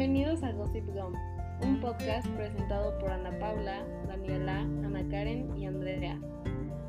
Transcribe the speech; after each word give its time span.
Bienvenidos 0.00 0.42
a 0.42 0.52
Gossip 0.52 0.86
Gum, 0.94 1.12
un 1.60 1.78
podcast 1.78 2.26
presentado 2.28 2.98
por 3.00 3.10
Ana 3.10 3.38
Paula, 3.38 3.84
Daniela, 4.08 4.60
Ana 4.60 5.06
Karen 5.10 5.54
y 5.54 5.66
Andrea. 5.66 6.18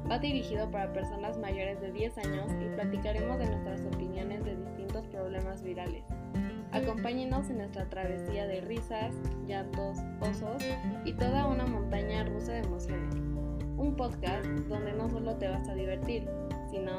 Va 0.10 0.18
dirigido 0.18 0.72
para 0.72 0.94
personas 0.94 1.38
mayores 1.38 1.82
de 1.82 1.92
10 1.92 2.18
años 2.20 2.50
y 2.62 2.74
platicaremos 2.74 3.38
de 3.38 3.48
nuestras 3.48 3.82
opiniones 3.82 4.46
de 4.46 4.56
distintos 4.56 5.06
problemas 5.08 5.62
virales. 5.62 6.06
Acompáñenos 6.72 7.50
en 7.50 7.58
nuestra 7.58 7.90
travesía 7.90 8.48
de 8.48 8.62
risas, 8.62 9.14
llantos, 9.46 9.98
osos 10.22 10.64
y 11.04 11.12
toda 11.12 11.48
una 11.48 11.66
montaña 11.66 12.24
rusa 12.24 12.54
de 12.54 12.60
emociones. 12.60 13.14
Un 13.76 13.94
podcast 13.98 14.46
donde 14.70 14.94
no 14.94 15.10
solo 15.10 15.36
te 15.36 15.50
vas 15.50 15.68
a 15.68 15.76
divertir, 15.76 16.30
sino 16.70 16.94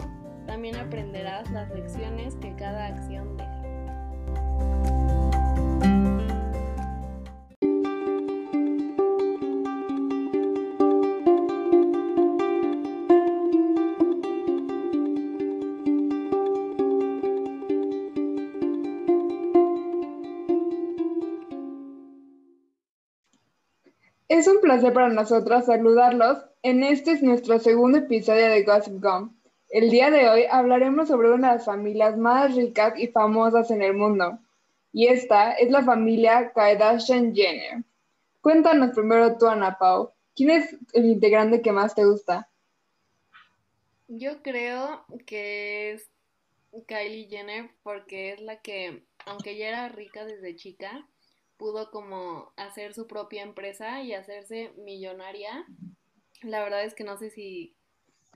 también 0.46 0.76
aprenderás 0.76 1.50
las 1.52 1.70
lecciones 1.70 2.34
que 2.34 2.54
cada 2.56 2.88
acción 2.88 3.34
deja. 3.38 5.21
Es 24.34 24.48
un 24.48 24.62
placer 24.62 24.94
para 24.94 25.10
nosotras 25.10 25.66
saludarlos 25.66 26.38
en 26.62 26.82
este 26.84 27.10
es 27.12 27.22
nuestro 27.22 27.58
segundo 27.58 27.98
episodio 27.98 28.46
de 28.48 28.62
Gossip 28.62 28.94
Gum. 28.94 29.36
El 29.68 29.90
día 29.90 30.10
de 30.10 30.26
hoy 30.26 30.44
hablaremos 30.50 31.08
sobre 31.08 31.30
una 31.32 31.50
de 31.50 31.56
las 31.56 31.66
familias 31.66 32.16
más 32.16 32.54
ricas 32.54 32.94
y 32.96 33.08
famosas 33.08 33.70
en 33.70 33.82
el 33.82 33.92
mundo. 33.92 34.38
Y 34.90 35.08
esta 35.08 35.52
es 35.52 35.70
la 35.70 35.82
familia 35.82 36.50
Kardashian 36.54 37.34
Jenner. 37.34 37.84
Cuéntanos 38.40 38.94
primero 38.94 39.36
tú, 39.36 39.48
Ana 39.48 39.76
Pau. 39.78 40.12
¿Quién 40.34 40.48
es 40.48 40.78
el 40.94 41.04
integrante 41.04 41.60
que 41.60 41.72
más 41.72 41.94
te 41.94 42.06
gusta? 42.06 42.48
Yo 44.08 44.42
creo 44.42 45.04
que 45.26 45.92
es 45.92 46.08
Kylie 46.86 47.28
Jenner 47.28 47.68
porque 47.82 48.32
es 48.32 48.40
la 48.40 48.62
que, 48.62 49.02
aunque 49.26 49.58
ya 49.58 49.68
era 49.68 49.88
rica 49.90 50.24
desde 50.24 50.56
chica, 50.56 51.06
pudo 51.62 51.92
como 51.92 52.52
hacer 52.56 52.92
su 52.92 53.06
propia 53.06 53.44
empresa 53.44 54.02
y 54.02 54.14
hacerse 54.14 54.72
millonaria. 54.78 55.64
La 56.42 56.60
verdad 56.60 56.82
es 56.82 56.92
que 56.92 57.04
no 57.04 57.16
sé 57.16 57.30
si 57.30 57.76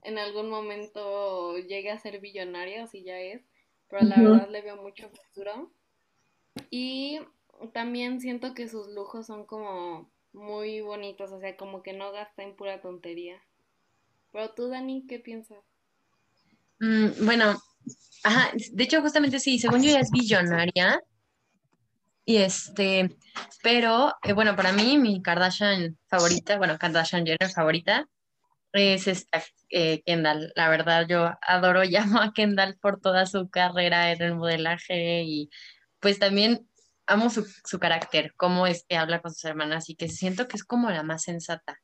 en 0.05 0.17
algún 0.17 0.49
momento 0.49 1.59
llegue 1.59 1.91
a 1.91 1.99
ser 1.99 2.21
billonaria 2.21 2.85
o 2.85 2.87
si 2.87 3.03
ya 3.03 3.19
es, 3.19 3.43
pero 3.91 4.05
la 4.05 4.23
verdad 4.23 4.49
le 4.49 4.63
veo 4.63 4.77
mucho 4.77 5.11
futuro. 5.11 5.73
Y 6.71 7.19
también 7.73 8.21
siento 8.21 8.55
que 8.55 8.69
sus 8.69 8.87
lujos 8.91 9.27
son 9.27 9.45
como 9.45 10.09
muy 10.33 10.81
bonitos, 10.81 11.33
o 11.33 11.41
sea, 11.41 11.57
como 11.57 11.83
que 11.83 11.95
no 11.95 12.13
gasta 12.13 12.45
en 12.45 12.55
pura 12.55 12.81
tontería. 12.81 13.43
Pero 14.31 14.55
tú, 14.55 14.69
Dani, 14.69 15.05
¿qué 15.09 15.19
piensas? 15.19 15.65
Mm, 16.79 17.27
bueno, 17.27 17.61
ajá, 18.23 18.53
de 18.71 18.85
hecho 18.85 19.03
justamente 19.03 19.41
sí, 19.41 19.59
según 19.59 19.83
yo 19.83 19.91
ya 19.91 19.99
es 19.99 20.13
billonaria. 20.13 21.03
Y 22.29 22.39
este, 22.39 23.17
pero 23.63 24.13
eh, 24.25 24.33
bueno, 24.33 24.57
para 24.57 24.73
mí 24.73 24.99
mi 24.99 25.23
Kardashian 25.23 25.97
favorita, 26.09 26.59
bueno, 26.59 26.77
Kardashian 26.77 27.25
Jenner 27.25 27.51
favorita 27.55 28.09
es 28.73 29.07
esta 29.07 29.43
eh, 29.71 30.03
Kendall. 30.05 30.53
La 30.57 30.69
verdad, 30.69 31.07
yo 31.09 31.31
adoro, 31.41 31.85
llamo 31.85 32.21
a 32.21 32.33
Kendall 32.33 32.79
por 32.81 33.01
toda 33.01 33.27
su 33.27 33.49
carrera 33.49 34.11
en 34.11 34.23
el 34.23 34.35
modelaje 34.35 35.23
y 35.23 35.51
pues 36.01 36.19
también 36.19 36.69
amo 37.07 37.31
su, 37.31 37.47
su 37.65 37.79
carácter, 37.79 38.35
cómo 38.37 38.67
es 38.67 38.85
que 38.89 38.97
habla 38.97 39.23
con 39.23 39.33
sus 39.33 39.45
hermanas 39.45 39.89
y 39.89 39.95
que 39.95 40.09
siento 40.09 40.49
que 40.49 40.57
es 40.57 40.65
como 40.65 40.91
la 40.91 41.05
más 41.05 41.23
sensata. 41.23 41.81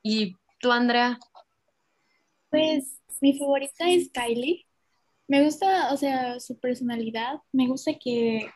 ¿Y 0.00 0.36
tú, 0.60 0.70
Andrea? 0.70 1.18
Pues 2.50 3.00
mi 3.20 3.36
favorita 3.36 3.90
es 3.90 4.10
Kylie. 4.10 4.64
Me 5.26 5.42
gusta, 5.42 5.92
o 5.92 5.96
sea, 5.96 6.38
su 6.40 6.58
personalidad. 6.58 7.40
Me 7.52 7.66
gusta 7.66 7.92
que 7.98 8.46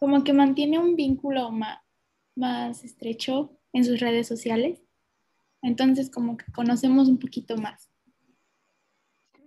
como 0.00 0.22
que 0.22 0.32
mantiene 0.32 0.78
un 0.78 0.94
vínculo 0.96 1.50
más, 1.50 2.84
estrecho 2.84 3.58
en 3.72 3.84
sus 3.84 4.00
redes 4.00 4.26
sociales. 4.26 4.80
Entonces 5.62 6.10
como 6.10 6.36
que 6.36 6.50
conocemos 6.52 7.08
un 7.08 7.18
poquito 7.18 7.56
más. 7.56 7.90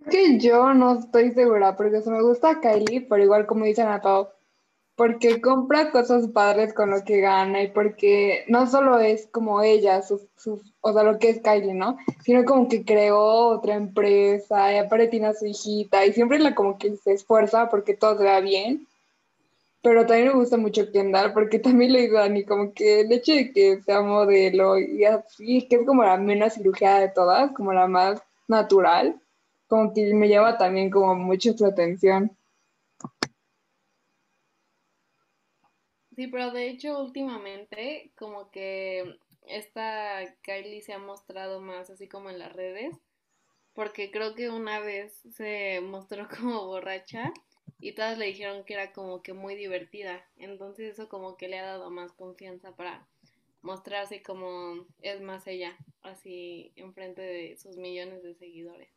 Que 0.09 0.39
yo 0.39 0.73
no 0.73 0.99
estoy 0.99 1.31
segura 1.31 1.77
porque 1.77 2.01
se 2.01 2.09
me 2.09 2.21
gusta 2.21 2.59
Kylie, 2.59 3.01
pero 3.01 3.23
igual 3.23 3.45
como 3.45 3.65
dice 3.65 3.83
Ana 3.83 4.01
Pau, 4.01 4.29
porque 4.95 5.41
compra 5.41 5.91
cosas 5.91 6.27
padres 6.27 6.73
con 6.73 6.91
lo 6.91 7.03
que 7.03 7.21
gana 7.21 7.63
y 7.63 7.69
porque 7.69 8.43
no 8.47 8.67
solo 8.67 8.99
es 8.99 9.27
como 9.27 9.61
ella, 9.61 10.01
su, 10.01 10.29
o 10.81 10.93
sea, 10.93 11.03
lo 11.03 11.17
que 11.17 11.29
es 11.29 11.41
Kylie, 11.41 11.73
¿no? 11.73 11.97
Sino 12.23 12.43
como 12.45 12.67
que 12.67 12.83
creó 12.83 13.47
otra 13.47 13.75
empresa 13.75 14.73
y 14.73 14.77
aparte 14.77 15.07
tiene 15.07 15.27
a 15.27 15.33
su 15.33 15.45
hijita 15.45 16.05
y 16.05 16.13
siempre 16.13 16.39
la 16.39 16.53
como 16.55 16.77
que 16.77 16.95
se 16.97 17.13
esfuerza 17.13 17.69
porque 17.69 17.95
todo 17.95 18.17
se 18.17 18.25
va 18.25 18.39
bien. 18.41 18.87
Pero 19.81 20.05
también 20.05 20.27
me 20.27 20.33
gusta 20.35 20.57
mucho 20.57 20.91
Kendall 20.91 21.33
porque 21.33 21.57
también 21.57 21.93
le 21.93 22.01
digo 22.01 22.19
a 22.19 22.21
Dani 22.21 22.45
como 22.45 22.71
que 22.73 23.01
el 23.01 23.11
hecho 23.11 23.33
de 23.33 23.51
que 23.51 23.81
sea 23.81 24.01
modelo 24.01 24.77
y 24.77 25.03
así, 25.05 25.67
que 25.67 25.77
es 25.77 25.85
como 25.87 26.03
la 26.03 26.17
menos 26.17 26.53
cirugía 26.53 26.99
de 26.99 27.09
todas, 27.09 27.51
como 27.53 27.73
la 27.73 27.87
más 27.87 28.21
natural, 28.47 29.19
como 29.67 29.93
que 29.93 30.13
me 30.13 30.29
llama 30.29 30.57
también 30.57 30.91
como 30.91 31.15
mucho 31.15 31.53
su 31.53 31.65
atención. 31.65 32.37
Sí, 36.15 36.27
pero 36.27 36.51
de 36.51 36.67
hecho 36.69 36.99
últimamente 37.01 38.11
como 38.17 38.51
que 38.51 39.17
esta 39.47 40.35
Kylie 40.43 40.81
se 40.81 40.93
ha 40.93 40.99
mostrado 40.99 41.61
más 41.61 41.89
así 41.89 42.07
como 42.07 42.29
en 42.29 42.39
las 42.39 42.53
redes, 42.53 42.95
porque 43.73 44.11
creo 44.11 44.35
que 44.35 44.49
una 44.49 44.79
vez 44.79 45.13
se 45.35 45.81
mostró 45.81 46.27
como 46.39 46.65
borracha 46.67 47.33
y 47.79 47.93
todas 47.93 48.17
le 48.17 48.27
dijeron 48.27 48.63
que 48.65 48.73
era 48.75 48.91
como 48.93 49.23
que 49.23 49.33
muy 49.33 49.55
divertida, 49.55 50.25
entonces 50.37 50.93
eso 50.93 51.09
como 51.09 51.37
que 51.37 51.47
le 51.47 51.59
ha 51.59 51.65
dado 51.65 51.89
más 51.89 52.11
confianza 52.13 52.75
para 52.75 53.07
mostrarse 53.61 54.21
como 54.21 54.85
es 55.01 55.21
más 55.21 55.47
ella, 55.47 55.77
así 56.03 56.73
enfrente 56.75 57.21
de 57.21 57.57
sus 57.57 57.77
millones 57.77 58.23
de 58.23 58.35
seguidores. 58.35 58.89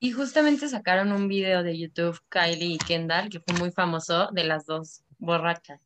Y 0.00 0.12
justamente 0.12 0.66
sacaron 0.68 1.12
un 1.12 1.28
video 1.28 1.62
de 1.62 1.78
YouTube, 1.78 2.18
Kylie 2.30 2.74
y 2.74 2.78
Kendall, 2.78 3.28
que 3.28 3.40
fue 3.40 3.58
muy 3.58 3.70
famoso, 3.70 4.30
de 4.32 4.44
las 4.44 4.64
dos 4.64 5.02
borrachas. 5.18 5.78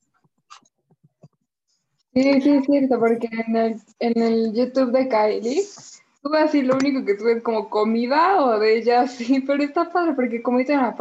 Sí, 2.14 2.40
sí, 2.40 2.50
es 2.50 2.64
cierto, 2.64 3.00
porque 3.00 3.28
en 3.32 3.56
el, 3.56 3.80
en 3.98 4.22
el 4.22 4.54
YouTube 4.54 4.92
de 4.92 5.08
Kylie, 5.08 5.62
sube 6.22 6.38
así, 6.38 6.62
lo 6.62 6.76
único 6.76 7.04
que 7.04 7.18
sube 7.18 7.32
es 7.32 7.42
como 7.42 7.68
comida 7.68 8.40
o 8.40 8.60
de 8.60 8.78
ella, 8.78 9.06
sí, 9.08 9.40
pero 9.40 9.64
está 9.64 9.90
padre, 9.90 10.14
porque 10.14 10.40
como 10.40 10.58
dicen 10.58 10.78
a, 10.78 10.94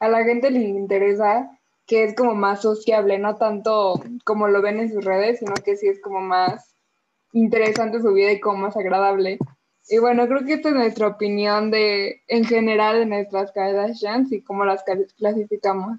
a 0.00 0.08
la 0.08 0.24
gente 0.24 0.50
le 0.50 0.60
interesa 0.60 1.48
que 1.86 2.02
es 2.04 2.14
como 2.16 2.34
más 2.34 2.60
sociable, 2.60 3.20
no 3.20 3.36
tanto 3.36 4.02
como 4.24 4.48
lo 4.48 4.60
ven 4.60 4.80
en 4.80 4.92
sus 4.92 5.04
redes, 5.04 5.38
sino 5.38 5.54
que 5.54 5.76
sí 5.76 5.86
es 5.86 6.00
como 6.00 6.20
más 6.20 6.74
interesante 7.32 8.00
su 8.00 8.12
vida 8.12 8.32
y 8.32 8.40
como 8.40 8.58
más 8.58 8.76
agradable. 8.76 9.38
Y 9.90 9.96
bueno, 9.98 10.28
creo 10.28 10.44
que 10.44 10.54
esta 10.54 10.68
es 10.68 10.74
nuestra 10.74 11.06
opinión 11.06 11.70
de, 11.70 12.22
en 12.28 12.44
general, 12.44 12.98
de 12.98 13.06
nuestras 13.06 13.52
Kardashians 13.52 14.30
y 14.32 14.42
cómo 14.42 14.64
las 14.66 14.84
clasificamos. 15.16 15.98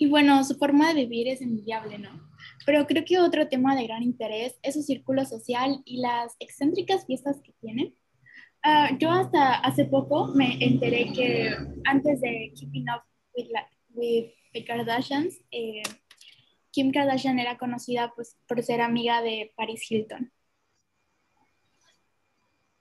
Y 0.00 0.08
bueno, 0.08 0.42
su 0.44 0.54
forma 0.54 0.88
de 0.88 1.02
vivir 1.02 1.28
es 1.28 1.42
envidiable, 1.42 1.98
¿no? 1.98 2.27
Pero 2.66 2.86
creo 2.86 3.04
que 3.04 3.18
otro 3.18 3.48
tema 3.48 3.76
de 3.76 3.86
gran 3.86 4.02
interés 4.02 4.58
es 4.62 4.74
su 4.74 4.82
círculo 4.82 5.24
social 5.24 5.82
y 5.84 6.00
las 6.00 6.36
excéntricas 6.38 7.06
fiestas 7.06 7.40
que 7.42 7.52
tienen. 7.60 7.94
Ah, 8.62 8.90
yo 8.98 9.10
hasta 9.10 9.54
hace 9.54 9.84
poco 9.84 10.28
me 10.34 10.62
enteré 10.64 11.12
que 11.12 11.54
antes 11.84 12.20
de 12.20 12.52
Keeping 12.58 12.86
Up 12.90 13.02
with, 13.94 14.30
the 14.52 14.64
Kardashians, 14.64 15.40
eh, 15.50 15.82
Kim 16.70 16.92
Kardashian 16.92 17.38
era 17.38 17.56
conocida 17.58 18.12
pues, 18.14 18.36
por 18.46 18.62
ser 18.62 18.80
amiga 18.80 19.22
de 19.22 19.52
Paris 19.56 19.90
Hilton. 19.90 20.32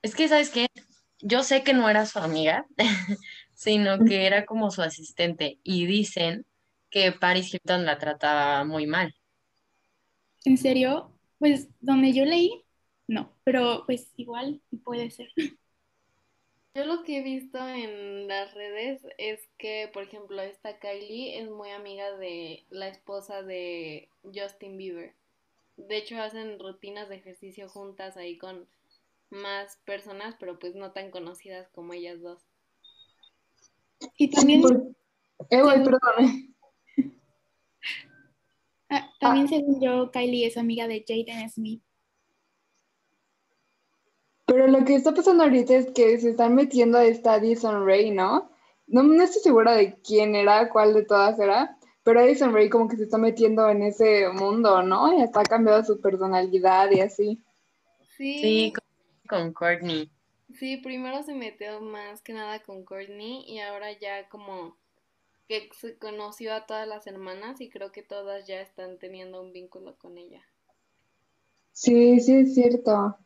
Es 0.02 0.16
que, 0.16 0.28
¿sabes 0.28 0.50
qué? 0.50 0.68
Yo 1.20 1.44
sé 1.44 1.64
que 1.64 1.74
no 1.74 1.90
era 1.90 2.06
su 2.06 2.20
amiga, 2.20 2.68
sino 3.54 4.04
que 4.06 4.28
era 4.28 4.46
como 4.46 4.72
su 4.72 4.82
asistente. 4.82 5.60
Y 5.64 5.86
dicen 5.86 6.46
que 6.90 7.12
Paris 7.12 7.54
Hilton 7.54 7.86
la 7.86 7.98
trataba 7.98 8.64
muy 8.64 8.86
mal. 8.86 9.17
¿En 10.48 10.58
serio? 10.58 11.12
Pues 11.40 11.68
donde 11.82 12.14
yo 12.14 12.24
leí, 12.24 12.64
no, 13.06 13.34
pero 13.44 13.84
pues 13.86 14.14
igual 14.16 14.62
puede 14.86 15.12
ser. 15.12 15.28
Yo 16.74 16.86
lo 16.86 17.04
que 17.04 17.18
he 17.18 17.22
visto 17.22 17.58
en 17.68 18.30
las 18.30 18.54
redes 18.54 19.06
es 19.18 19.42
que, 19.58 19.90
por 19.92 20.04
ejemplo, 20.04 20.42
esta 20.42 20.80
Kylie 20.80 21.38
es 21.42 21.50
muy 21.50 21.72
amiga 21.72 22.16
de 22.16 22.66
la 22.70 22.88
esposa 22.88 23.44
de 23.44 24.08
Justin 24.24 24.78
Bieber. 24.78 25.16
De 25.76 25.98
hecho, 25.98 26.18
hacen 26.22 26.58
rutinas 26.60 27.10
de 27.10 27.18
ejercicio 27.18 27.68
juntas 27.68 28.16
ahí 28.16 28.38
con 28.38 28.70
más 29.30 29.82
personas, 29.84 30.38
pero 30.40 30.60
pues 30.60 30.76
no 30.76 30.94
tan 30.94 31.12
conocidas 31.12 31.68
como 31.74 31.92
ellas 31.92 32.22
dos. 32.22 32.42
Y 34.16 34.30
también, 34.30 34.62
güey, 34.62 35.84
perdóname. 35.84 36.54
Ah, 38.90 39.10
también 39.20 39.48
según 39.48 39.82
yo, 39.82 40.12
Kylie 40.12 40.48
es 40.48 40.58
amiga 40.58 40.88
de 40.88 41.04
Jaden 41.08 41.50
Smith. 41.50 41.82
Pero 44.46 44.68
lo 44.68 44.86
que 44.86 44.96
está 44.96 45.14
pasando 45.14 45.44
ahorita 45.44 45.76
es 45.76 45.92
que 45.92 46.18
se 46.20 46.30
están 46.32 46.56
metiendo 46.56 46.98
a 46.98 47.06
esta 47.06 47.34
Addison 47.34 47.86
Ray, 47.86 48.12
¿no? 48.12 48.50
No, 48.88 49.04
no 49.04 49.22
estoy 49.24 49.42
segura 49.42 49.74
de 49.74 50.00
quién 50.02 50.36
era, 50.36 50.70
cuál 50.70 50.94
de 50.94 51.04
todas 51.04 51.38
era, 51.40 51.78
pero 52.04 52.22
Addison 52.22 52.54
Ray 52.54 52.70
como 52.70 52.88
que 52.88 52.96
se 52.96 53.04
está 53.04 53.18
metiendo 53.18 53.70
en 53.70 53.82
ese 53.84 54.30
mundo, 54.30 54.82
¿no? 54.84 55.14
Y 55.18 55.22
hasta 55.22 55.42
ha 55.42 55.44
cambiado 55.44 55.84
su 55.84 56.00
personalidad 56.00 56.90
y 56.92 57.02
así. 57.02 57.44
Sí, 58.18 58.40
Sí, 58.40 58.74
con, 58.74 58.84
con 59.28 59.54
Courtney. 59.54 60.10
sí, 60.54 60.78
primero 60.78 61.24
se 61.24 61.34
metió 61.36 61.82
más 61.82 62.22
que 62.22 62.34
nada 62.34 62.60
con 62.64 62.84
Courtney 62.86 63.44
y 63.48 63.60
ahora 63.60 63.92
ya 64.00 64.28
como 64.30 64.78
que 65.48 65.70
se 65.80 65.98
conoció 65.98 66.54
a 66.54 66.66
todas 66.66 66.88
las 66.88 67.08
hermanas 67.08 67.62
y 67.62 67.70
creo 67.70 67.92
que 67.92 68.04
todas 68.04 68.46
ya 68.48 68.62
están 68.62 68.98
teniendo 69.00 69.42
un 69.42 69.54
vínculo 69.54 69.98
con 69.98 70.18
ella. 70.18 70.44
Sí, 71.72 72.20
sí 72.20 72.34
es 72.34 72.56
cierto. 72.56 73.18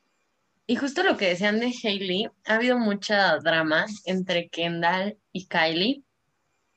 Y 0.68 0.76
justo 0.76 1.04
lo 1.04 1.18
que 1.18 1.30
decían 1.30 1.60
de 1.60 1.74
Hailey, 1.84 2.30
ha 2.46 2.56
habido 2.56 2.78
mucha 2.78 3.38
drama 3.40 3.86
entre 4.06 4.50
Kendall 4.50 5.18
y 5.32 5.48
Kylie, 5.48 6.04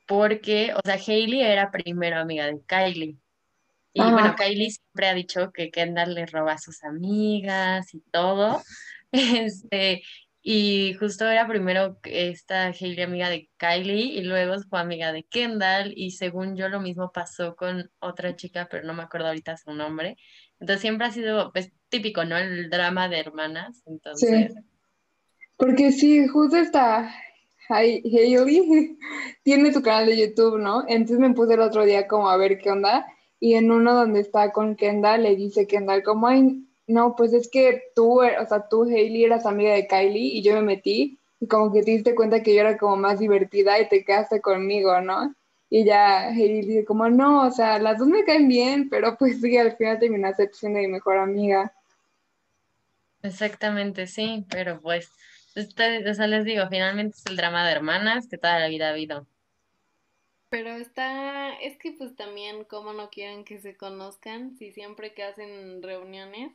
porque, 0.07 0.73
o 0.75 0.81
sea, 0.85 0.95
Hailey 0.95 1.43
era 1.43 1.71
primero 1.71 2.19
amiga 2.19 2.47
de 2.47 2.61
Kylie. 2.67 3.17
Y 3.93 4.01
Ajá. 4.01 4.13
bueno, 4.13 4.35
Kylie 4.37 4.71
siempre 4.71 5.09
ha 5.09 5.15
dicho 5.15 5.53
que 5.53 5.71
Kendall 5.71 6.15
le 6.15 6.27
roba 6.27 6.53
a 6.53 6.59
sus 6.59 6.83
amigas 6.85 7.95
y 7.95 8.01
todo. 8.11 8.63
Este, 9.17 10.03
y 10.47 10.93
justo 11.01 11.27
era 11.27 11.49
primero 11.49 11.99
esta 12.05 12.67
Hailey 12.67 13.01
amiga 13.01 13.31
de 13.31 13.49
Kylie 13.57 14.13
y 14.19 14.23
luego 14.25 14.57
fue 14.69 14.79
amiga 14.79 15.11
de 15.11 15.23
Kendall 15.23 15.95
y 15.97 16.11
según 16.11 16.55
yo 16.55 16.69
lo 16.69 16.81
mismo 16.81 17.11
pasó 17.13 17.57
con 17.57 17.91
otra 17.99 18.37
chica, 18.37 18.69
pero 18.71 18.87
no 18.87 18.93
me 18.93 19.03
acuerdo 19.05 19.29
ahorita 19.29 19.57
su 19.57 19.73
nombre. 19.73 20.19
Entonces 20.61 20.83
siempre 20.83 21.07
ha 21.07 21.13
sido 21.13 21.51
pues 21.51 21.73
típico, 21.89 22.27
¿no? 22.27 22.37
El 22.37 22.69
drama 22.69 23.09
de 23.09 23.21
hermanas. 23.21 23.79
Sí. 23.79 23.83
Entonces, 23.87 24.55
Porque 25.57 25.93
sí, 25.93 26.29
justo 26.29 26.59
está 26.59 27.11
Hai- 27.71 28.03
Hailey 28.05 28.99
tiene 29.45 29.73
su 29.73 29.81
canal 29.81 30.05
de 30.05 30.19
YouTube, 30.19 30.59
¿no? 30.59 30.85
Entonces 30.87 31.21
me 31.21 31.33
puse 31.33 31.55
el 31.55 31.61
otro 31.61 31.87
día 31.87 32.07
como 32.07 32.29
a 32.29 32.37
ver 32.37 32.59
qué 32.59 32.71
onda 32.71 33.07
y 33.41 33.55
en 33.55 33.71
uno 33.71 33.95
donde 33.95 34.21
está 34.21 34.53
con 34.53 34.77
Kendall 34.77 35.23
le 35.23 35.37
dice 35.37 35.67
Kendall 35.67 36.03
como, 36.03 36.27
ay, 36.27 36.67
no, 36.87 37.17
pues 37.17 37.33
es 37.33 37.49
que 37.49 37.83
tú, 37.95 38.23
eh, 38.23 38.39
o 38.39 38.47
sea, 38.47 38.69
tú 38.69 38.85
Hailey 38.85 39.25
eras 39.25 39.47
amiga 39.47 39.75
de 39.75 39.87
Kylie 39.87 40.39
y 40.39 40.43
yo 40.43 40.55
me 40.55 40.63
metí 40.63 41.19
y 41.41 41.47
como 41.49 41.73
que 41.73 41.83
te 41.83 41.93
diste 41.93 42.15
cuenta 42.15 42.43
que 42.43 42.55
yo 42.55 42.61
era 42.61 42.79
como 42.79 42.97
más 42.97 43.19
divertida 43.19 43.81
y 43.81 43.89
te 43.89 44.05
quedaste 44.05 44.41
conmigo, 44.41 45.01
¿no? 45.01 45.35
Y 45.71 45.85
ya 45.85 46.29
Hailey 46.29 46.63
dice 46.63 46.85
como, 46.85 47.09
no, 47.09 47.47
o 47.47 47.51
sea, 47.51 47.79
las 47.79 47.99
dos 47.99 48.09
me 48.09 48.25
caen 48.25 48.49
bien, 48.49 48.89
pero 48.89 49.17
pues 49.19 49.41
sí, 49.41 49.57
al 49.57 49.77
final 49.77 49.99
terminaste 49.99 50.51
siendo 50.53 50.79
mi 50.79 50.89
mejor 50.89 51.19
amiga. 51.19 51.73
exactamente, 53.23 54.07
sí, 54.07 54.47
pero 54.51 54.81
pues, 54.81 55.11
este, 55.55 56.09
o 56.09 56.15
sea, 56.15 56.27
les 56.27 56.45
digo, 56.45 56.65
finalmente 56.69 57.17
es 57.17 57.27
el 57.27 57.37
drama 57.37 57.67
de 57.67 57.73
hermanas 57.73 58.29
que 58.29 58.39
toda 58.39 58.59
la 58.59 58.69
vida 58.69 58.89
ha 58.89 58.91
habido. 58.91 59.27
Pero 60.55 60.71
está, 60.77 61.55
es 61.55 61.77
que 61.79 61.91
pues 61.93 62.15
también 62.15 62.63
cómo 62.65 62.93
no 62.93 63.11
quieren 63.11 63.45
que 63.45 63.59
se 63.59 63.77
conozcan 63.77 64.57
si 64.57 64.71
siempre 64.71 65.13
que 65.13 65.25
hacen 65.25 65.83
reuniones, 65.83 66.53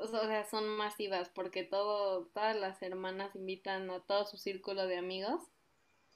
o 0.00 0.06
sea, 0.08 0.44
son 0.44 0.68
masivas 0.76 1.28
porque 1.30 1.64
todo, 1.64 2.26
todas 2.34 2.56
las 2.56 2.82
hermanas 2.82 3.34
invitan 3.36 3.90
a 3.90 4.00
todo 4.00 4.26
su 4.26 4.36
círculo 4.38 4.86
de 4.86 4.98
amigos 4.98 5.42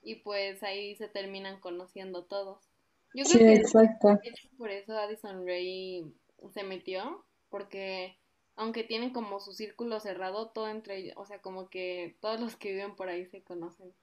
y 0.03 0.17
pues 0.17 0.63
ahí 0.63 0.97
se 0.97 1.09
terminan 1.09 1.61
conociendo 1.61 2.25
todos. 2.25 2.71
Yo 3.15 3.29
Sí, 3.31 3.39
creo 3.41 3.45
que 3.45 3.55
exacto. 3.55 4.19
por 4.59 4.71
eso 4.71 4.99
Addison 4.99 5.47
Rae 5.47 6.05
se 6.53 6.65
metió, 6.65 7.25
porque 7.51 8.19
aunque 8.57 8.85
tienen 8.85 9.13
como 9.13 9.41
su 9.41 9.53
círculo 9.53 10.01
cerrado, 10.01 10.51
todo 10.51 10.69
entre 10.69 10.99
ellos, 10.99 11.15
o 11.17 11.27
sea, 11.27 11.41
como 11.43 11.69
que 11.71 12.17
todos 12.21 12.41
los 12.41 12.57
que 12.57 12.73
viven 12.73 12.97
por 12.97 13.09
ahí 13.09 13.27
se 13.27 13.43
conocen. 13.45 13.95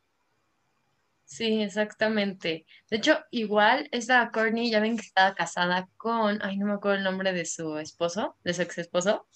Sí, 1.26 1.62
exactamente. 1.64 2.66
De 2.90 2.98
hecho, 2.98 3.18
igual 3.32 3.90
esta 3.92 4.30
Courtney, 4.32 4.70
ya 4.72 4.80
ven 4.80 4.98
que 4.98 5.04
estaba 5.06 5.34
casada 5.36 5.90
con, 5.98 6.40
ay, 6.44 6.58
no 6.58 6.68
me 6.68 6.74
acuerdo 6.74 6.98
el 6.98 7.04
nombre 7.04 7.34
de 7.34 7.46
su 7.46 7.78
esposo, 7.78 8.38
de 8.44 8.54
su 8.54 8.62
ex 8.62 8.78
esposo, 8.78 9.28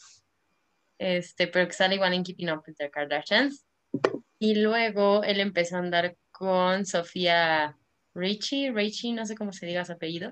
este, 0.98 1.48
pero 1.48 1.68
que 1.68 1.74
sale 1.74 1.96
igual 1.96 2.14
en 2.14 2.24
Keeping 2.24 2.52
Up 2.52 2.64
with 2.68 2.76
the 2.78 2.90
Kardashians. 2.90 3.66
Y 4.40 4.56
luego 4.56 5.24
él 5.24 5.40
empezó 5.40 5.78
a 5.78 5.80
andar 5.80 6.16
con 6.32 6.86
Sofía 6.86 7.78
Richie, 8.14 8.72
Richie, 8.72 9.14
no 9.14 9.26
sé 9.26 9.36
cómo 9.36 9.52
se 9.54 9.66
diga 9.66 9.86
su 9.86 9.94
apellido. 9.94 10.32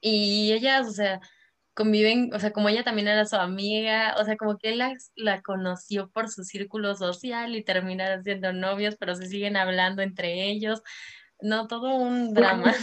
Y 0.00 0.52
ellas, 0.52 0.88
o 0.88 0.92
sea, 0.92 1.20
conviven, 1.74 2.30
o 2.34 2.38
sea, 2.38 2.52
como 2.52 2.68
ella 2.68 2.84
también 2.84 3.08
era 3.08 3.24
su 3.26 3.36
amiga, 3.36 4.14
o 4.18 4.24
sea, 4.24 4.36
como 4.36 4.58
que 4.58 4.70
él 4.70 4.78
la, 4.78 4.94
la 5.16 5.42
conoció 5.42 6.10
por 6.10 6.28
su 6.28 6.44
círculo 6.44 6.94
social 6.94 7.54
y 7.54 7.64
terminaron 7.64 8.22
siendo 8.22 8.52
novios, 8.52 8.96
pero 8.98 9.14
se 9.14 9.26
siguen 9.26 9.56
hablando 9.56 10.02
entre 10.02 10.48
ellos. 10.50 10.82
No, 11.40 11.66
todo 11.66 11.94
un 11.94 12.34
drama. 12.34 12.74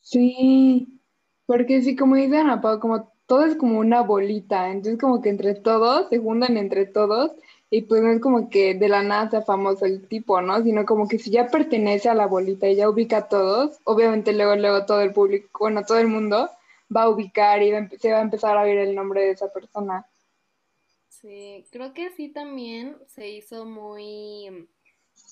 Sí, 0.00 1.02
porque 1.44 1.82
sí, 1.82 1.96
como 1.96 2.16
dice 2.16 2.38
Ana 2.38 2.62
Pau, 2.62 2.80
como 2.80 3.12
todo 3.28 3.44
es 3.46 3.56
como 3.56 3.78
una 3.80 4.02
bolita, 4.02 4.70
entonces 4.70 5.00
como 5.00 5.22
que 5.22 5.30
entre 5.30 5.54
todos, 5.54 6.08
se 6.10 6.18
juntan 6.18 6.58
entre 6.58 6.86
todos, 6.86 7.32
y 7.70 7.82
pues 7.82 8.02
no 8.02 8.10
es 8.12 8.20
como 8.20 8.50
que 8.50 8.74
de 8.74 8.88
la 8.88 9.02
nada 9.04 9.30
sea 9.30 9.42
famoso 9.42 9.86
el 9.86 10.08
tipo, 10.08 10.40
¿no? 10.42 10.62
Sino 10.64 10.86
como 10.86 11.08
que 11.08 11.18
si 11.20 11.30
ya 11.30 11.48
pertenece 11.48 12.08
a 12.10 12.14
la 12.14 12.26
bolita 12.26 12.68
y 12.68 12.76
ya 12.76 12.90
ubica 12.90 13.18
a 13.18 13.28
todos, 13.28 13.78
obviamente 13.84 14.32
luego, 14.34 14.56
luego 14.56 14.86
todo 14.86 15.02
el 15.02 15.12
público, 15.14 15.48
bueno, 15.60 15.84
todo 15.86 15.98
el 16.00 16.08
mundo 16.08 16.50
va 16.96 17.04
a 17.04 17.10
ubicar 17.10 17.62
y 17.62 17.72
se 18.00 18.12
va 18.12 18.18
a 18.18 18.22
empezar 18.22 18.58
a 18.58 18.64
ver 18.64 18.78
el 18.78 18.94
nombre 18.96 19.22
de 19.22 19.30
esa 19.32 19.52
persona. 19.52 20.06
Sí, 21.08 21.66
creo 21.70 21.92
que 21.94 22.10
sí 22.10 22.28
también 22.28 22.96
se 23.08 23.28
hizo 23.30 23.64
muy 23.64 24.68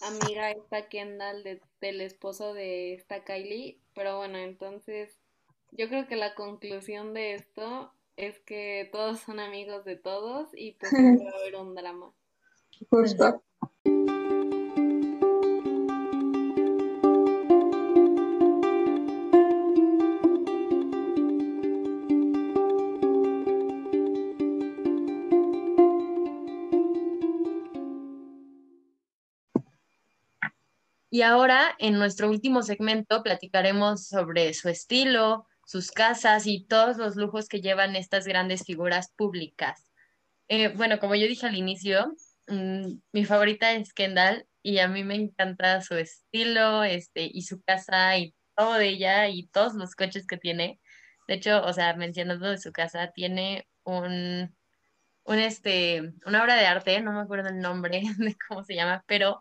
amiga 0.00 0.50
esta 0.52 0.88
Kendall 0.88 1.42
de- 1.44 1.62
del 1.80 2.00
esposo 2.02 2.54
de 2.54 2.94
esta 2.94 3.24
Kylie, 3.24 3.80
pero 3.94 4.18
bueno, 4.18 4.38
entonces 4.38 5.18
yo 5.72 5.88
creo 5.88 6.06
que 6.06 6.16
la 6.16 6.34
conclusión 6.34 7.14
de 7.14 7.34
esto 7.34 7.92
es 8.16 8.38
que 8.40 8.88
todos 8.92 9.20
son 9.20 9.40
amigos 9.40 9.84
de 9.84 9.96
todos 9.96 10.48
y 10.54 10.72
pues 10.72 10.90
siempre 10.90 11.26
va 11.26 11.36
a 11.36 11.40
haber 11.40 11.56
un 11.56 11.74
drama. 11.74 12.12
Justo. 12.90 13.42
Y 31.16 31.22
ahora, 31.22 31.74
en 31.78 31.94
nuestro 31.94 32.28
último 32.28 32.62
segmento, 32.62 33.22
platicaremos 33.22 34.06
sobre 34.06 34.52
su 34.52 34.68
estilo, 34.68 35.46
sus 35.66 35.90
casas 35.90 36.46
y 36.46 36.64
todos 36.64 36.96
los 36.96 37.16
lujos 37.16 37.48
que 37.48 37.60
llevan 37.60 37.96
estas 37.96 38.26
grandes 38.26 38.64
figuras 38.64 39.12
públicas. 39.16 39.90
Eh, 40.48 40.68
bueno, 40.68 40.98
como 41.00 41.16
yo 41.16 41.26
dije 41.26 41.46
al 41.46 41.56
inicio, 41.56 42.14
mm, 42.46 43.00
mi 43.12 43.24
favorita 43.24 43.72
es 43.72 43.92
Kendall 43.92 44.46
y 44.62 44.78
a 44.78 44.88
mí 44.88 45.04
me 45.04 45.16
encanta 45.16 45.82
su 45.82 45.96
estilo, 45.96 46.84
este, 46.84 47.28
y 47.32 47.42
su 47.42 47.60
casa 47.62 48.16
y 48.16 48.34
todo 48.56 48.74
de 48.74 48.88
ella 48.88 49.28
y 49.28 49.48
todos 49.48 49.74
los 49.74 49.94
coches 49.96 50.26
que 50.26 50.36
tiene. 50.38 50.80
De 51.28 51.34
hecho, 51.34 51.62
o 51.64 51.72
sea, 51.72 51.94
mencionando 51.96 52.48
de 52.48 52.58
su 52.58 52.72
casa, 52.72 53.10
tiene 53.12 53.68
un, 53.84 54.56
un 55.24 55.38
este, 55.38 56.14
una 56.26 56.42
obra 56.42 56.54
de 56.56 56.66
arte, 56.66 57.00
no 57.00 57.12
me 57.12 57.20
acuerdo 57.20 57.48
el 57.48 57.58
nombre 57.58 58.02
de 58.18 58.36
cómo 58.48 58.62
se 58.64 58.76
llama, 58.76 59.04
pero 59.08 59.40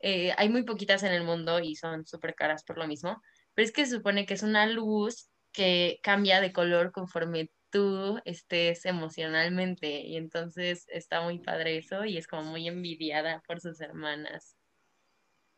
eh, 0.00 0.32
hay 0.38 0.48
muy 0.48 0.62
poquitas 0.64 1.02
en 1.02 1.12
el 1.12 1.24
mundo 1.24 1.58
y 1.60 1.74
son 1.76 2.06
súper 2.06 2.34
caras 2.36 2.62
por 2.64 2.78
lo 2.78 2.86
mismo. 2.86 3.20
Pero 3.54 3.66
es 3.66 3.72
que 3.72 3.86
se 3.86 3.96
supone 3.96 4.26
que 4.26 4.34
es 4.34 4.42
una 4.42 4.66
luz 4.66 5.30
que 5.54 6.00
cambia 6.02 6.42
de 6.42 6.52
color 6.52 6.92
conforme 6.92 7.50
tú 7.70 8.18
estés 8.24 8.84
emocionalmente 8.84 10.00
y 10.00 10.16
entonces 10.16 10.86
está 10.88 11.22
muy 11.22 11.38
padre 11.38 11.78
eso 11.78 12.04
y 12.04 12.18
es 12.18 12.26
como 12.26 12.42
muy 12.42 12.68
envidiada 12.68 13.42
por 13.46 13.60
sus 13.60 13.80
hermanas. 13.80 14.56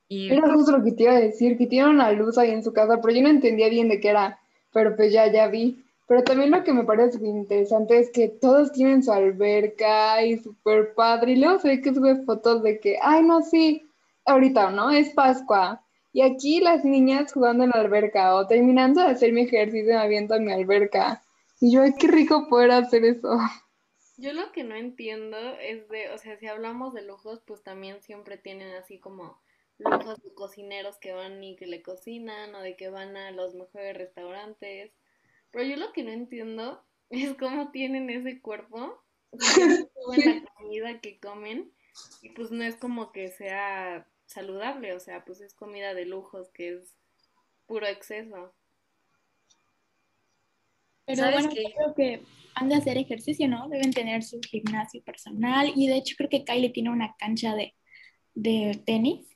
Y 0.09 0.33
Era 0.33 0.53
justo 0.53 0.79
lo 0.79 0.85
que 0.85 0.93
te 0.93 1.03
iba 1.03 1.13
a 1.13 1.21
decir, 1.21 1.59
que 1.59 1.67
tiene 1.67 1.89
una 1.89 2.13
luz 2.13 2.39
ahí 2.39 2.51
en 2.53 2.63
su 2.63 2.73
casa, 2.73 3.01
pero 3.01 3.15
yo 3.15 3.23
no 3.23 3.29
entendía 3.29 3.69
bien 3.69 3.89
de 3.89 4.01
qué 4.01 4.11
era, 4.11 4.39
pero 4.73 4.95
pues 4.95 5.13
ya, 5.13 5.31
ya 5.33 5.49
vi. 5.49 5.83
Pero 6.07 6.23
también 6.23 6.53
lo 6.53 6.63
que 6.63 6.73
me 6.73 6.85
parece 6.85 7.19
interesante 7.27 7.99
es 7.99 8.11
que 8.13 8.29
todos 8.29 8.71
tienen 8.71 9.03
su 9.03 9.13
alberca 9.13 10.25
y 10.25 10.39
súper 10.39 10.95
padre. 10.95 11.33
Y 11.33 11.37
luego 11.37 11.59
se 11.59 11.69
ve 11.69 11.81
que 11.81 11.93
sube 11.93 12.23
fotos 12.25 12.63
de 12.63 12.79
que, 12.79 12.97
ay, 13.03 13.25
no, 13.25 13.43
sí, 13.43 13.83
ahorita, 14.25 14.71
¿no? 14.71 14.91
Es 14.91 15.11
Pascua. 15.11 15.83
Y 16.17 16.23
aquí 16.23 16.61
las 16.61 16.83
niñas 16.83 17.31
jugando 17.35 17.65
en 17.65 17.69
la 17.75 17.81
alberca 17.81 18.37
o 18.37 18.47
terminando 18.47 19.03
de 19.03 19.09
hacer 19.09 19.35
mi 19.35 19.43
ejercicio 19.43 19.93
me 19.93 20.01
aviento 20.01 20.33
a 20.33 20.39
mi 20.39 20.51
alberca. 20.51 21.23
Y 21.61 21.71
yo, 21.71 21.83
ay, 21.83 21.93
qué 21.99 22.07
rico 22.07 22.49
poder 22.49 22.71
hacer 22.71 23.05
eso. 23.05 23.37
Yo 24.17 24.33
lo 24.33 24.51
que 24.51 24.65
no 24.65 24.77
entiendo 24.77 25.37
es 25.61 25.87
de, 25.91 26.09
o 26.09 26.17
sea, 26.17 26.39
si 26.39 26.47
hablamos 26.47 26.95
de 26.95 27.03
lujos, 27.03 27.43
pues 27.47 27.63
también 27.63 28.01
siempre 28.01 28.39
tienen 28.39 28.75
así 28.77 28.99
como 28.99 29.43
lujos 29.77 30.23
de 30.23 30.33
cocineros 30.33 30.97
que 30.97 31.13
van 31.13 31.45
y 31.45 31.55
que 31.55 31.67
le 31.67 31.83
cocinan 31.83 32.55
o 32.55 32.63
de 32.63 32.79
que 32.79 32.89
van 32.89 33.15
a 33.19 33.31
los 33.33 33.55
mejores 33.55 33.95
restaurantes. 33.95 34.93
Pero 35.51 35.65
yo 35.65 35.77
lo 35.77 35.93
que 35.93 36.03
no 36.03 36.13
entiendo 36.13 36.83
es 37.11 37.35
cómo 37.35 37.73
tienen 37.73 38.09
ese 38.09 38.41
cuerpo, 38.41 39.05
la 39.33 39.39
comida 40.57 40.99
que 41.03 41.21
comen 41.21 41.71
y 42.23 42.31
pues 42.31 42.51
no 42.51 42.65
es 42.65 42.77
como 42.77 43.13
que 43.13 43.29
sea 43.29 44.09
saludable, 44.27 44.93
o 44.93 45.01
sea, 45.01 45.25
pues 45.25 45.41
es 45.41 45.55
comida 45.55 45.95
de 45.95 46.05
lujos 46.05 46.51
que 46.51 46.75
es 46.75 46.97
puro 47.67 47.87
exceso. 47.87 48.55
Pero 51.07 51.31
bueno, 51.31 51.49
creo 51.51 51.95
que 51.95 52.23
han 52.55 52.69
de 52.69 52.75
hacer 52.75 52.99
ejercicio, 52.99 53.47
¿no? 53.49 53.69
Deben 53.69 53.93
tener 53.93 54.25
su 54.25 54.41
gimnasio 54.41 55.03
personal 55.05 55.73
y 55.75 55.87
de 55.87 55.97
hecho 55.97 56.17
creo 56.17 56.29
que 56.29 56.45
Kylie 56.45 56.71
tiene 56.71 56.91
una 56.91 57.15
cancha 57.17 57.55
de, 57.55 57.77
de 58.35 58.83
tenis 58.85 59.29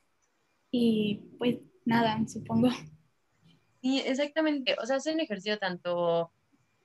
y 0.72 1.22
pues 1.38 1.58
nada, 1.84 2.18
supongo. 2.26 2.70
Sí, 3.82 4.00
exactamente. 4.04 4.76
O 4.82 4.86
sea, 4.86 4.96
hacen 4.96 5.20
ejercicio 5.20 5.58
tanto, 5.58 6.32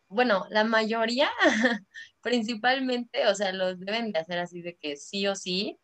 bueno, 0.07 0.45
la 0.50 0.63
mayoría 0.63 1.29
principalmente, 2.21 3.27
o 3.27 3.35
sea, 3.35 3.51
los 3.51 3.79
deben 3.79 4.12
de 4.12 4.19
hacer 4.19 4.38
así 4.38 4.62
de 4.62 4.75
que 4.75 4.95
sí 4.97 5.27
o 5.27 5.35
sí 5.35 5.79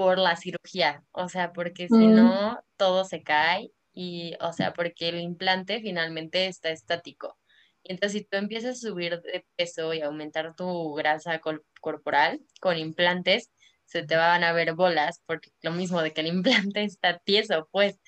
por 0.00 0.18
la 0.18 0.36
cirugía, 0.36 1.04
o 1.12 1.28
sea, 1.28 1.52
porque 1.52 1.90
si 1.90 2.08
Mm. 2.08 2.08
no, 2.08 2.58
todo 2.78 3.04
se 3.04 3.22
cae 3.22 3.70
y, 3.92 4.34
o 4.40 4.52
sea, 4.54 4.72
porque 4.72 5.10
el 5.10 5.20
implante 5.20 5.80
finalmente 5.80 6.46
está 6.46 6.70
estático. 6.70 7.38
Entonces, 7.84 8.22
si 8.22 8.26
tú 8.28 8.38
empiezas 8.38 8.78
a 8.78 8.88
subir 8.88 9.20
de 9.20 9.46
peso 9.56 9.92
y 9.94 10.00
aumentar 10.02 10.54
tu 10.56 10.94
grasa 10.94 11.40
corporal 11.80 12.40
con 12.60 12.78
implantes, 12.78 13.50
se 13.84 14.02
te 14.04 14.16
van 14.16 14.44
a 14.44 14.52
ver 14.52 14.74
bolas, 14.74 15.20
porque 15.26 15.50
lo 15.62 15.72
mismo 15.72 16.00
de 16.02 16.12
que 16.12 16.22
el 16.22 16.28
implante 16.72 16.84
está 16.84 17.18
tieso, 17.18 17.68
pues. 17.72 18.00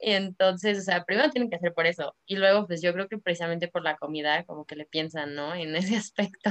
Entonces, 0.00 0.78
o 0.78 0.82
sea, 0.82 1.04
primero 1.04 1.30
tienen 1.30 1.50
que 1.50 1.56
hacer 1.56 1.74
por 1.74 1.86
eso. 1.86 2.16
Y 2.26 2.36
luego, 2.36 2.66
pues 2.66 2.82
yo 2.82 2.92
creo 2.94 3.08
que 3.08 3.18
precisamente 3.18 3.68
por 3.68 3.84
la 3.84 3.96
comida, 3.96 4.44
como 4.44 4.66
que 4.66 4.76
le 4.76 4.86
piensan, 4.86 5.34
¿no? 5.34 5.54
En 5.54 5.76
ese 5.76 5.96
aspecto. 5.96 6.50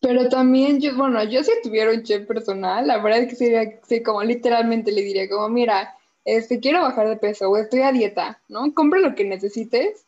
Pero 0.00 0.28
también 0.28 0.80
yo, 0.80 0.96
bueno, 0.96 1.22
yo 1.24 1.42
si 1.42 1.50
tuviera 1.62 1.90
un 1.90 2.02
chef 2.02 2.26
personal, 2.26 2.86
la 2.86 2.98
verdad 2.98 3.20
es 3.20 3.28
que 3.28 3.36
sería, 3.36 3.80
sí, 3.86 4.02
como 4.02 4.22
literalmente 4.22 4.92
le 4.92 5.02
diría, 5.02 5.28
como, 5.28 5.48
mira, 5.48 5.96
este, 6.24 6.60
quiero 6.60 6.82
bajar 6.82 7.08
de 7.08 7.16
peso 7.16 7.50
o 7.50 7.56
estoy 7.56 7.80
a 7.80 7.92
dieta, 7.92 8.40
¿no? 8.48 8.72
Compra 8.74 9.00
lo 9.00 9.14
que 9.14 9.24
necesites, 9.24 10.06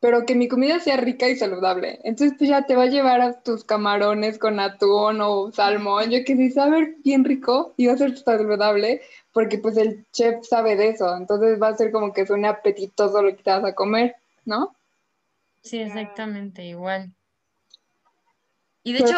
pero 0.00 0.24
que 0.24 0.34
mi 0.34 0.48
comida 0.48 0.78
sea 0.78 0.96
rica 0.96 1.28
y 1.28 1.36
saludable. 1.36 2.00
Entonces, 2.04 2.36
pues 2.38 2.48
ya 2.48 2.64
te 2.64 2.76
va 2.76 2.84
a 2.84 2.86
llevar 2.86 3.20
a 3.20 3.40
tus 3.40 3.64
camarones 3.64 4.38
con 4.38 4.60
atún 4.60 5.20
o 5.20 5.50
salmón, 5.52 6.10
yo 6.10 6.24
que 6.24 6.36
sí, 6.36 6.50
saber 6.50 6.96
bien 7.04 7.24
rico 7.24 7.74
y 7.76 7.86
va 7.86 7.94
a 7.94 7.98
ser 7.98 8.16
saludable, 8.16 9.02
porque 9.32 9.58
pues 9.58 9.76
el 9.76 10.06
chef 10.12 10.46
sabe 10.46 10.76
de 10.76 10.90
eso, 10.90 11.16
entonces 11.16 11.60
va 11.60 11.68
a 11.68 11.76
ser 11.76 11.90
como 11.92 12.12
que 12.12 12.26
suene 12.26 12.48
apetitoso 12.48 13.20
lo 13.20 13.36
que 13.36 13.42
te 13.42 13.50
vas 13.50 13.64
a 13.64 13.74
comer, 13.74 14.16
¿no? 14.44 14.74
Sí, 15.62 15.80
exactamente, 15.80 16.64
igual. 16.64 17.12
Y 18.88 18.92
de 18.94 19.00
hecho, 19.00 19.16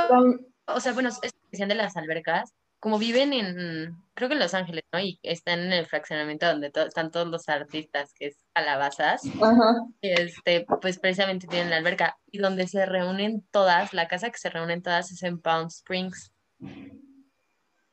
o 0.66 0.80
sea, 0.80 0.92
bueno, 0.92 1.10
es 1.10 1.20
que 1.20 1.30
decían 1.52 1.68
de 1.68 1.76
las 1.76 1.96
albercas, 1.96 2.52
como 2.80 2.98
viven 2.98 3.32
en, 3.32 3.94
creo 4.14 4.28
que 4.28 4.34
en 4.34 4.40
Los 4.40 4.54
Ángeles, 4.54 4.82
¿no? 4.92 4.98
Y 4.98 5.20
están 5.22 5.60
en 5.60 5.72
el 5.72 5.86
fraccionamiento 5.86 6.46
donde 6.46 6.70
to- 6.70 6.86
están 6.86 7.10
todos 7.12 7.28
los 7.28 7.48
artistas, 7.48 8.12
que 8.14 8.26
es 8.28 8.44
Calabazas, 8.52 9.22
ajá. 9.40 9.86
este, 10.00 10.66
pues 10.80 10.98
precisamente 10.98 11.46
tienen 11.46 11.70
la 11.70 11.76
alberca. 11.76 12.16
Y 12.32 12.38
donde 12.38 12.66
se 12.66 12.84
reúnen 12.86 13.46
todas, 13.52 13.92
la 13.92 14.08
casa 14.08 14.30
que 14.30 14.38
se 14.38 14.50
reúnen 14.50 14.82
todas 14.82 15.12
es 15.12 15.22
en 15.22 15.40
Palm 15.40 15.68
Springs. 15.68 16.32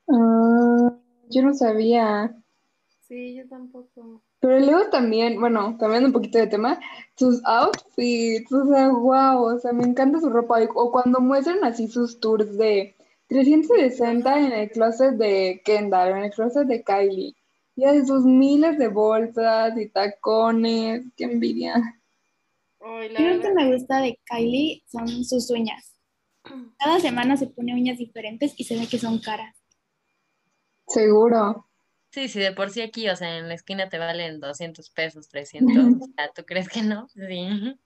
Ah, 0.10 0.98
yo 1.30 1.42
no 1.44 1.54
sabía. 1.54 2.34
Sí, 3.08 3.36
yo 3.36 3.48
tampoco. 3.48 4.24
Pero 4.40 4.60
luego 4.60 4.90
también, 4.90 5.40
bueno, 5.40 5.78
cambiando 5.80 6.08
un 6.08 6.14
poquito 6.14 6.38
de 6.38 6.48
tema, 6.48 6.80
sus 7.16 7.44
outfits, 7.46 8.52
o 8.52 8.66
sea, 8.68 8.90
wow, 8.90 9.56
o 9.56 9.60
sea, 9.60 9.74
me 9.74 9.84
encanta 9.84 10.20
su 10.20 10.30
ropa. 10.30 10.60
O 10.76 10.92
cuando 10.92 11.20
muestran 11.20 11.64
así 11.64 11.88
sus 11.88 12.20
tours 12.20 12.58
de 12.58 12.96
360 13.30 14.40
en 14.40 14.52
el 14.52 14.72
closet 14.72 15.16
de 15.16 15.62
Kendall, 15.66 16.12
en 16.12 16.24
el 16.26 16.32
closet 16.32 16.68
de 16.68 16.84
Kylie. 16.84 17.36
Y 17.76 17.86
de 17.86 18.06
sus 18.06 18.26
miles 18.26 18.78
de 18.78 18.88
bolsas 18.88 19.78
y 19.78 19.90
tacones, 19.90 21.06
qué 21.16 21.26
envidia. 21.26 21.76
Ay, 22.80 23.10
la 23.10 23.18
Creo 23.18 23.42
que 23.42 23.54
me 23.54 23.74
gusta 23.74 24.02
de 24.02 24.20
Kylie 24.26 24.84
son 24.88 25.08
sus 25.26 25.50
uñas. 25.52 25.94
Cada 26.80 27.00
semana 27.00 27.38
se 27.38 27.48
pone 27.48 27.74
uñas 27.74 27.98
diferentes 27.98 28.54
y 28.58 28.64
se 28.64 28.78
ve 28.78 28.88
que 28.88 28.98
son 28.98 29.20
caras. 29.20 29.56
Seguro. 30.88 31.67
Sí, 32.18 32.30
sí, 32.30 32.40
de 32.40 32.52
por 32.52 32.72
sí 32.72 32.82
aquí, 32.82 33.08
o 33.10 33.16
sea, 33.16 33.38
en 33.38 33.48
la 33.48 33.54
esquina 33.54 33.90
te 33.90 34.00
valen 34.00 34.40
200 34.40 34.90
pesos, 34.90 35.30
300, 35.30 35.94
o 36.00 36.00
sea, 36.16 36.32
¿tú 36.34 36.44
crees 36.46 36.68
que 36.68 36.82
no? 36.82 37.08
Sí. 37.16 37.80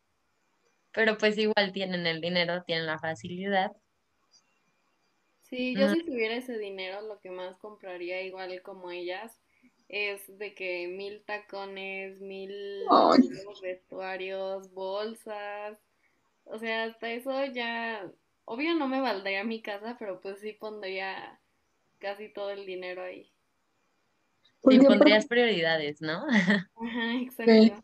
Pero 0.93 1.17
pues 1.17 1.37
igual 1.37 1.71
tienen 1.73 2.05
el 2.07 2.21
dinero, 2.21 2.63
tienen 2.63 2.85
la 2.85 2.99
facilidad. 2.99 3.71
Sí, 5.41 5.75
yo 5.77 5.87
Mm. 5.87 5.93
si 5.93 6.03
tuviera 6.05 6.35
ese 6.35 6.57
dinero, 6.57 7.01
lo 7.01 7.19
que 7.19 7.29
más 7.29 7.57
compraría, 7.57 8.21
igual 8.21 8.61
como 8.61 8.89
ellas, 8.91 9.37
es 9.89 10.37
de 10.37 10.55
que 10.55 10.87
mil 10.87 11.23
tacones, 11.25 12.21
mil 12.21 12.51
Ay. 12.89 13.21
vestuarios, 13.61 14.71
bolsas. 14.73 15.77
O 16.45 16.59
sea, 16.59 16.85
hasta 16.85 17.11
eso 17.11 17.45
ya, 17.47 18.11
obvio 18.45 18.75
no 18.75 18.87
me 18.87 19.01
valdría 19.01 19.43
mi 19.43 19.61
casa, 19.61 19.97
pero 19.99 20.21
pues 20.21 20.39
sí 20.41 20.53
pondría 20.53 21.41
casi 21.99 22.29
todo 22.33 22.51
el 22.51 22.65
dinero 22.65 23.03
ahí. 23.03 23.30
Y 24.67 24.79
Porque 24.79 24.85
pondrías 24.85 25.25
aparte, 25.25 25.27
prioridades, 25.27 26.01
¿no? 26.01 26.25
Ajá, 26.75 27.13
exacto. 27.15 27.81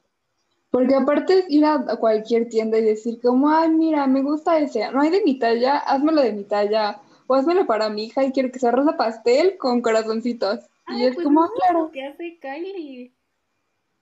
porque 0.72 0.96
aparte 0.96 1.39
es 1.39 1.46
ir 1.50 1.65
a 1.65 1.75
a 1.75 1.98
cualquier 1.98 2.48
tienda 2.50 2.77
y 2.77 2.84
decir 2.84 3.19
como, 3.22 3.50
ay, 3.50 3.69
mira, 3.69 4.07
me 4.07 4.22
gusta 4.22 4.60
ese, 4.60 4.89
no 4.91 5.01
hay 5.01 5.10
de 5.10 5.22
mi 5.24 5.39
talla, 5.39 5.77
házmelo 5.77 6.22
de 6.22 6.34
mi 6.34 6.43
talla, 6.46 7.01
o 7.27 7.36
házmelo 7.36 7.65
para 7.67 7.89
mi 7.89 8.05
hija 8.05 8.24
y 8.24 8.31
quiero 8.31 8.51
que 8.51 8.60
sea 8.60 8.72
rosa 8.72 8.98
pastel 8.98 9.57
con 9.57 9.81
corazoncitos. 9.81 10.60
Y 10.88 11.03
Ay, 11.03 11.07
es 11.07 11.15
pues 11.15 11.25
como, 11.25 11.43
eso 11.43 11.43
"Ah, 11.43 11.51
es 11.53 11.63
claro. 11.67 11.91
que 11.91 12.03
hace 12.05 12.39
Kylie. 12.39 13.13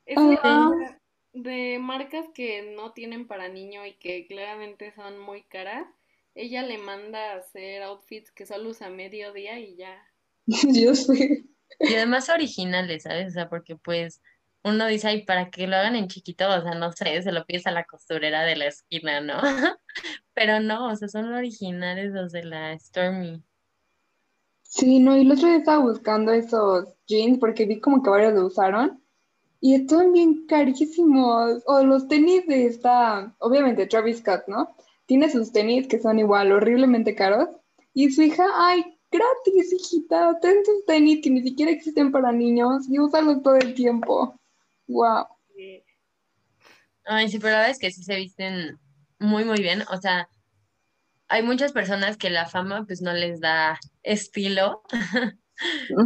Eso 0.06 0.32
Ajá. 0.32 1.00
de 1.34 1.80
marcas 1.80 2.28
que 2.34 2.74
no 2.76 2.94
tienen 2.94 3.28
para 3.28 3.50
niño 3.50 3.86
y 3.86 3.94
que 3.94 4.28
claramente 4.28 4.92
son 4.94 5.20
muy 5.20 5.44
caras, 5.44 5.88
ella 6.36 6.64
le 6.64 6.78
manda 6.80 7.34
a 7.34 7.38
hacer 7.38 7.84
outfits 7.84 8.32
que 8.32 8.46
solo 8.46 8.70
usa 8.72 8.90
mediodía 8.90 9.60
y 9.60 9.76
ya. 9.76 10.08
Yo 10.74 10.96
sé. 10.96 11.46
Y 11.80 11.94
además 11.96 12.30
originales, 12.30 13.04
¿sabes? 13.04 13.30
O 13.30 13.32
sea, 13.32 13.50
porque 13.50 13.76
pues 13.76 14.22
uno 14.64 14.88
dice, 14.88 15.08
ay, 15.08 15.26
para 15.26 15.50
que 15.52 15.68
lo 15.68 15.76
hagan 15.76 15.96
en 15.96 16.08
chiquito, 16.08 16.50
o 16.50 16.62
sea, 16.62 16.74
no 16.74 16.92
sé, 16.92 17.22
se 17.22 17.32
lo 17.32 17.46
pides 17.46 17.68
a 17.68 17.72
la 17.72 17.84
costurera 17.84 18.44
de 18.44 18.56
la 18.56 18.66
esquina, 18.68 19.22
¿no? 19.22 19.36
Pero 20.34 20.60
no, 20.60 20.88
o 20.88 20.96
sea, 20.96 21.08
son 21.08 21.32
originales 21.34 22.12
los 22.12 22.32
de 22.32 22.44
la 22.44 22.78
Stormy. 22.80 23.44
Sí, 24.64 25.00
no, 25.00 25.16
y 25.16 25.22
el 25.22 25.32
otro 25.32 25.48
día 25.48 25.58
estaba 25.58 25.78
buscando 25.84 26.34
esos 26.34 26.90
jeans 27.08 27.38
porque 27.40 27.66
vi 27.66 27.80
como 27.80 28.02
que 28.02 28.10
varios 28.10 28.34
lo 28.34 28.48
usaron 28.48 29.02
y 29.62 29.76
estaban 29.76 30.12
bien 30.14 30.46
carísimos. 30.48 31.64
O 31.66 31.84
los 31.84 32.08
tenis 32.08 32.46
de 32.48 32.66
esta, 32.66 33.36
obviamente 33.40 33.88
Travis 33.88 34.18
Scott, 34.18 34.44
¿no? 34.48 34.76
Tiene 35.06 35.30
sus 35.30 35.52
tenis 35.52 35.88
que 35.88 36.00
son 36.00 36.20
igual 36.20 36.52
horriblemente 36.52 37.16
caros 37.16 37.50
y 37.94 38.12
su 38.12 38.24
hija, 38.24 38.46
ay, 38.56 38.95
gratis, 39.12 39.74
hijita, 39.74 40.40
ten 40.42 40.64
tus 40.64 40.86
tenis 40.86 41.22
que 41.24 41.30
ni 41.30 41.42
siquiera 41.42 41.72
existen 41.72 42.12
para 42.12 42.32
niños 42.32 42.88
y 42.90 43.00
úsalos 43.00 43.42
todo 43.44 43.56
el 43.56 43.74
tiempo. 43.74 44.40
Wow. 44.88 45.28
Ay, 47.06 47.30
sí, 47.30 47.38
pero 47.40 47.52
la 47.52 47.58
verdad 47.60 47.72
es 47.72 47.80
que 47.80 47.92
sí 47.92 48.04
se 48.04 48.16
visten 48.16 48.80
muy, 49.20 49.46
muy 49.46 49.62
bien. 49.62 49.84
O 49.92 49.98
sea, 49.98 50.28
hay 51.28 51.44
muchas 51.44 51.72
personas 51.72 52.18
que 52.18 52.30
la 52.30 52.46
fama 52.48 52.86
pues 52.86 53.02
no 53.02 53.14
les 53.14 53.40
da 53.40 53.80
estilo, 54.04 54.84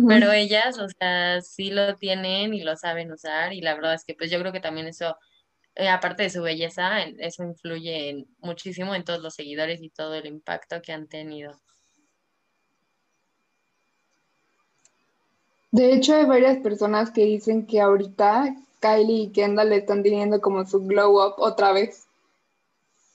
pero 0.07 0.31
ellas, 0.31 0.77
o 0.79 0.87
sea, 0.89 1.41
sí 1.41 1.71
lo 1.71 1.95
tienen 1.95 2.53
y 2.53 2.61
lo 2.63 2.75
saben 2.75 3.11
usar 3.11 3.53
y 3.53 3.61
la 3.61 3.75
verdad 3.75 3.93
es 3.95 4.05
que 4.05 4.13
pues 4.15 4.29
yo 4.31 4.39
creo 4.39 4.51
que 4.51 4.59
también 4.59 4.87
eso, 4.87 5.17
eh, 5.75 5.89
aparte 5.89 6.23
de 6.23 6.29
su 6.29 6.41
belleza, 6.41 7.01
eso 7.03 7.43
influye 7.43 8.09
en- 8.09 8.27
muchísimo 8.39 8.95
en 8.95 9.03
todos 9.03 9.21
los 9.21 9.35
seguidores 9.35 9.81
y 9.81 9.89
todo 9.89 10.15
el 10.15 10.25
impacto 10.27 10.81
que 10.81 10.93
han 10.93 11.07
tenido. 11.07 11.59
De 15.71 15.93
hecho, 15.93 16.15
hay 16.15 16.25
varias 16.25 16.57
personas 16.59 17.11
que 17.11 17.25
dicen 17.25 17.65
que 17.65 17.79
ahorita 17.79 18.55
Kylie 18.79 19.23
y 19.23 19.29
Kendall 19.29 19.73
están 19.73 20.03
teniendo 20.03 20.41
como 20.41 20.65
su 20.65 20.85
glow 20.85 21.23
up 21.23 21.35
otra 21.37 21.71
vez. 21.71 22.07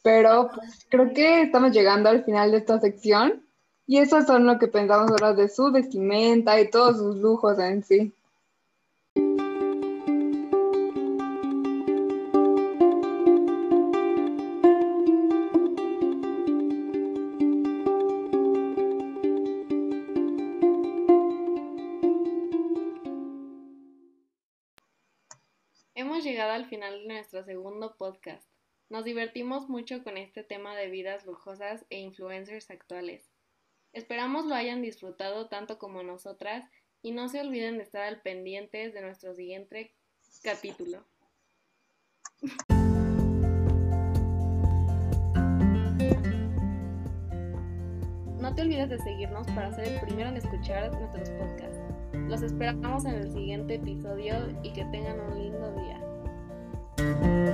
Pero 0.02 0.50
pues, 0.54 0.86
creo 0.88 1.12
que 1.12 1.42
estamos 1.42 1.72
llegando 1.72 2.10
al 2.10 2.24
final 2.24 2.50
de 2.50 2.58
esta 2.58 2.78
sección 2.78 3.42
y 3.86 3.98
eso 3.98 4.22
son 4.22 4.46
lo 4.46 4.58
que 4.58 4.68
pensamos 4.68 5.10
ahora 5.10 5.34
de 5.34 5.48
su 5.48 5.72
vestimenta 5.72 6.60
y 6.60 6.70
todos 6.70 6.98
sus 6.98 7.16
lujos 7.16 7.58
en 7.58 7.82
sí. 7.82 8.12
Nuestro 27.34 27.52
segundo 27.52 27.96
podcast. 27.96 28.48
Nos 28.88 29.04
divertimos 29.04 29.68
mucho 29.68 30.04
con 30.04 30.16
este 30.16 30.44
tema 30.44 30.76
de 30.76 30.88
vidas 30.88 31.26
lujosas 31.26 31.84
e 31.90 31.98
influencers 31.98 32.70
actuales. 32.70 33.28
Esperamos 33.92 34.46
lo 34.46 34.54
hayan 34.54 34.82
disfrutado 34.82 35.48
tanto 35.48 35.78
como 35.78 36.04
nosotras 36.04 36.64
y 37.02 37.10
no 37.10 37.28
se 37.28 37.40
olviden 37.40 37.76
de 37.76 37.82
estar 37.82 38.02
al 38.02 38.22
pendientes 38.22 38.94
de 38.94 39.00
nuestro 39.00 39.34
siguiente 39.34 39.96
capítulo. 40.44 41.04
No 48.38 48.54
te 48.54 48.62
olvides 48.62 48.90
de 48.90 48.98
seguirnos 48.98 49.48
para 49.48 49.72
ser 49.72 49.88
el 49.88 50.00
primero 50.02 50.28
en 50.28 50.36
escuchar 50.36 50.92
nuestros 50.92 51.30
podcasts. 51.30 51.80
Los 52.28 52.42
esperamos 52.42 53.04
en 53.06 53.14
el 53.14 53.32
siguiente 53.32 53.74
episodio 53.74 54.36
y 54.62 54.72
que 54.72 54.84
tengan 54.84 55.18
un 55.18 55.36
lindo 55.42 55.72
día. 55.72 56.03
Thank 57.04 57.24
you. 57.24 57.53